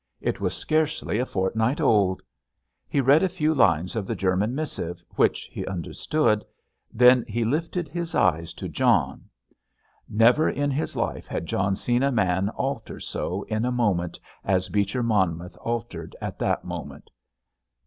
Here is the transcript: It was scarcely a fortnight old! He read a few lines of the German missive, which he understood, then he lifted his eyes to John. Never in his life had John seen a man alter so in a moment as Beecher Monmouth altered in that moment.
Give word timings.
It 0.19 0.41
was 0.41 0.55
scarcely 0.57 1.19
a 1.19 1.27
fortnight 1.27 1.79
old! 1.79 2.23
He 2.89 2.99
read 2.99 3.21
a 3.21 3.29
few 3.29 3.53
lines 3.53 3.95
of 3.95 4.07
the 4.07 4.15
German 4.15 4.55
missive, 4.55 5.05
which 5.15 5.41
he 5.51 5.63
understood, 5.67 6.43
then 6.91 7.23
he 7.27 7.45
lifted 7.45 7.87
his 7.87 8.15
eyes 8.15 8.51
to 8.55 8.67
John. 8.67 9.25
Never 10.09 10.49
in 10.49 10.71
his 10.71 10.95
life 10.95 11.27
had 11.27 11.45
John 11.45 11.75
seen 11.75 12.01
a 12.01 12.11
man 12.11 12.49
alter 12.49 12.99
so 12.99 13.43
in 13.43 13.63
a 13.63 13.71
moment 13.71 14.19
as 14.43 14.69
Beecher 14.69 15.03
Monmouth 15.03 15.55
altered 15.61 16.15
in 16.19 16.33
that 16.39 16.63
moment. 16.65 17.11